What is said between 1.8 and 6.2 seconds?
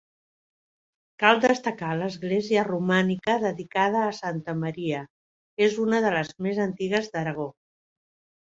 l'església romànica dedicada a santa Maria, és una de